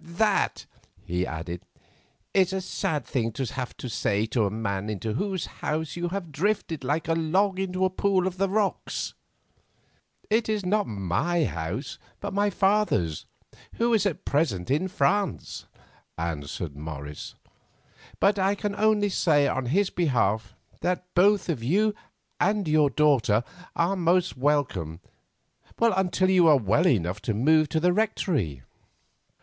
[0.00, 0.64] "That,"
[1.04, 1.66] he added,
[2.32, 6.08] "is a sad thing to have to say to a man into whose house you
[6.08, 9.12] have drifted like a log into a pool of the rocks."
[10.30, 13.26] "It is not my house, but my father's,
[13.74, 15.66] who is at present in France,"
[16.16, 17.34] answered Morris.
[18.18, 21.94] "But I can only say on his behalf that both you
[22.40, 23.44] and your daughter
[23.76, 25.00] are most welcome
[25.78, 28.62] until you are well enough to move to the Rectory."